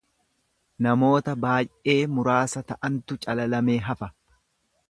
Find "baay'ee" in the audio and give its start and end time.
1.43-1.99